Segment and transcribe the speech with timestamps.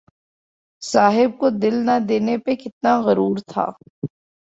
[0.81, 3.65] صاحب کو دل نہ دینے پہ کتنا غرور تھا